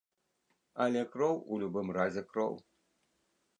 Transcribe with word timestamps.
Але 0.85 1.03
кроў 1.17 1.35
у 1.51 1.61
любым 1.65 1.93
разе 2.01 2.21
кроў. 2.33 2.53